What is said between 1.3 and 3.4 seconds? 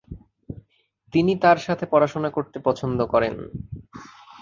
তাঁর সাথে পড়াশোনা করতে পছন্দ করেন।